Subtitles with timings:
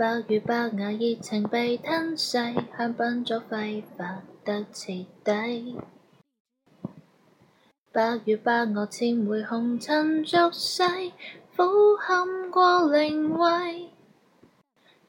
[0.00, 2.38] 白如白牙，热情被吞噬，
[2.78, 5.78] 香槟早挥发得彻底。
[7.92, 10.82] 白如白鹅，千回红尘俗世，
[11.52, 11.62] 俯
[11.98, 13.90] 瞰过灵位。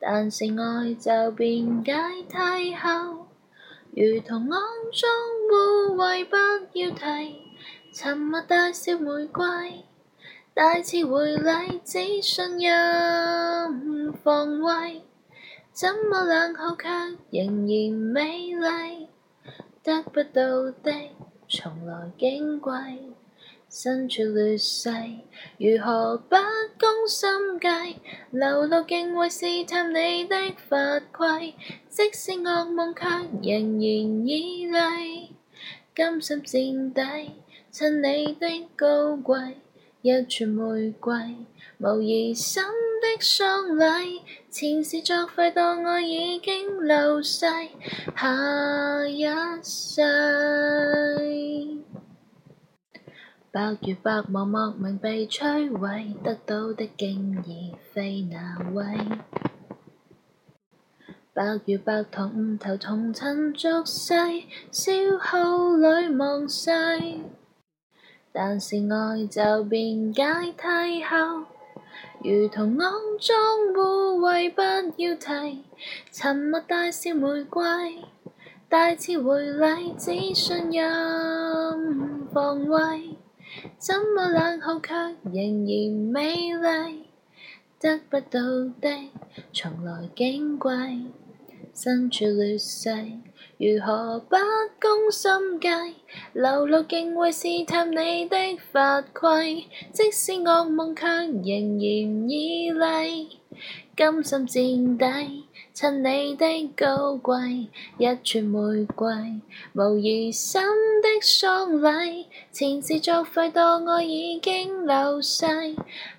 [0.00, 1.92] 但是爱就变解
[2.28, 3.26] 太后，
[3.92, 4.56] 如同肮
[4.90, 5.08] 脏
[5.46, 6.34] 污秽，不
[6.76, 7.42] 要提
[7.94, 9.84] 沉默大笑玫瑰。
[10.52, 15.02] 大次回礼，只信任防卫，
[15.72, 16.88] 怎么冷酷却
[17.44, 19.06] 仍然美丽？
[19.84, 20.92] 得不到的
[21.48, 22.72] 从来矜贵，
[23.70, 24.90] 身处劣势
[25.56, 26.34] 如何不
[26.76, 27.30] 攻心
[27.60, 28.00] 计？
[28.32, 30.34] 流露敬畏试探你的
[30.68, 30.76] 法
[31.16, 31.54] 规，
[31.88, 35.36] 即使恶梦却仍然美丽，
[35.94, 37.30] 甘心垫底
[37.70, 39.38] 衬你的高贵。
[40.02, 41.12] 一串玫瑰，
[41.76, 42.62] 无疑心
[43.02, 47.44] 的丧礼，前世作废，当爱已经流逝，
[48.16, 49.22] 下一
[49.62, 50.00] 世。
[53.52, 58.84] 白如白茫，莫名被摧毁，得到的竟已非那位。
[61.34, 64.14] 白如白糖，头从尘俗世，
[64.72, 66.70] 消耗里忘世。
[68.32, 70.22] 但是爱就变解
[70.56, 71.42] 体后，
[72.22, 74.60] 如同肮脏污秽，不
[75.02, 75.64] 要提
[76.12, 77.62] 沉默带笑玫瑰，
[78.68, 83.16] 带刺回礼只信任防卫，
[83.78, 87.06] 怎么冷酷却仍然美丽，
[87.80, 88.40] 得不到
[88.80, 89.08] 的
[89.52, 90.70] 从来矜贵，
[91.74, 92.90] 身处劣势。
[93.58, 94.36] 如何不
[94.80, 95.68] 攻心计，
[96.32, 98.36] 流露敬畏试探你的
[98.72, 101.66] 法规，即使恶梦，却仍然
[102.28, 103.40] 绮丽。
[103.96, 104.96] 甘心垫
[105.28, 107.36] 底，衬你的高贵。
[107.98, 109.06] 一串玫瑰，
[109.74, 110.58] 无疑心
[111.02, 115.44] 的丧礼，前事作废，当爱已经流逝，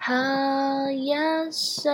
[0.00, 1.08] 下一
[1.52, 1.90] 世。